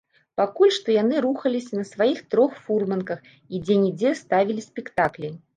[0.39, 5.29] Пакуль што яны рухаліся на сваіх трох фурманках і дзе-нідзе ставілі спектаклі.